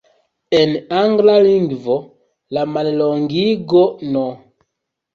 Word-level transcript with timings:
En 0.59 0.71
angla 1.01 1.35
lingvo, 1.49 1.99
la 2.59 2.65
mallongigo 2.73 3.89
"No. 4.17 4.29